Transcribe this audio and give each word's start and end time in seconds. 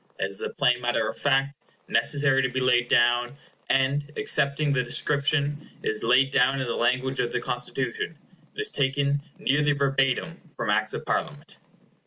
This 0.19 0.29
is 0.31 0.41
a 0.41 0.49
plain 0.49 0.81
matter 0.81 1.07
of 1.07 1.15
fact, 1.15 1.53
necessary 1.87 2.41
to 2.41 2.49
be 2.49 2.59
laid 2.59 2.87
down, 2.87 3.37
and, 3.69 4.11
excepting 4.17 4.73
the 4.73 4.81
description, 4.81 5.69
it 5.83 5.89
is 5.91 6.01
laid 6.01 6.31
down 6.31 6.59
in 6.59 6.65
the 6.65 6.73
language 6.73 7.19
of 7.19 7.31
the 7.31 7.39
Constitution; 7.39 8.17
it 8.55 8.59
is 8.61 8.71
taken 8.71 9.21
nearly 9.37 9.73
verbatim 9.73 10.41
from 10.57 10.71
Acts 10.71 10.95
of 10.95 11.05
Parliament. 11.05 11.59